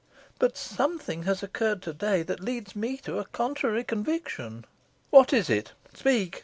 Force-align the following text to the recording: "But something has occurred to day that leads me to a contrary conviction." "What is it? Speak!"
"But 0.39 0.57
something 0.57 1.25
has 1.29 1.43
occurred 1.43 1.83
to 1.83 1.93
day 1.93 2.23
that 2.23 2.39
leads 2.39 2.75
me 2.75 2.97
to 3.05 3.19
a 3.19 3.25
contrary 3.25 3.83
conviction." 3.83 4.65
"What 5.11 5.31
is 5.31 5.47
it? 5.47 5.73
Speak!" 5.93 6.39